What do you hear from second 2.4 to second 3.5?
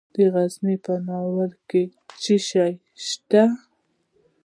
شی شته؟